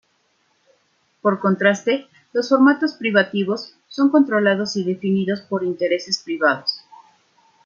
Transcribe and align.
Por 1.21 1.39
contraste, 1.39 2.07
los 2.33 2.49
formatos 2.49 2.93
privativos 2.95 3.75
son 3.87 4.09
controlados 4.09 4.75
y 4.75 4.83
definidos 4.83 5.41
por 5.41 5.63
intereses 5.63 6.23
privados. 6.23 6.81